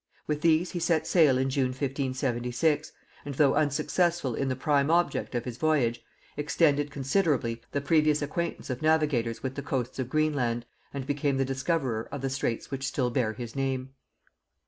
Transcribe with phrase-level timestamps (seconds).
[0.25, 2.91] With these he set sail in June 1576,
[3.23, 6.03] and though unsuccessful in the prime object of his voyage,
[6.35, 11.45] extended considerably the previous acquaintance of navigators with the coasts of Greenland, and became the
[11.45, 13.91] discoverer of the straits which still bear his name.